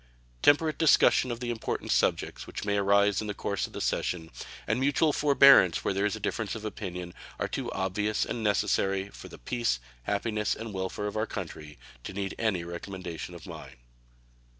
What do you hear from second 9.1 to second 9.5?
the